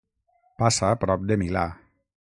Passa 0.63 0.89
prop 1.05 1.29
de 1.33 1.41
Milà. 1.43 1.67